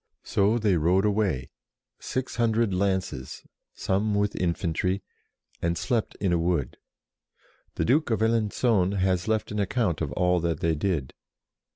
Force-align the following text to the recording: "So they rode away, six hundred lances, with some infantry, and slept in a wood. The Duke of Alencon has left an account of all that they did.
"So 0.33 0.57
they 0.57 0.77
rode 0.77 1.05
away, 1.05 1.51
six 1.99 2.37
hundred 2.37 2.73
lances, 2.73 3.43
with 3.75 3.75
some 3.79 4.25
infantry, 4.39 5.03
and 5.61 5.77
slept 5.77 6.15
in 6.15 6.33
a 6.33 6.39
wood. 6.39 6.77
The 7.75 7.85
Duke 7.85 8.09
of 8.09 8.21
Alencon 8.23 8.93
has 8.93 9.27
left 9.27 9.51
an 9.51 9.59
account 9.59 10.01
of 10.01 10.11
all 10.13 10.39
that 10.39 10.59
they 10.59 10.73
did. 10.73 11.13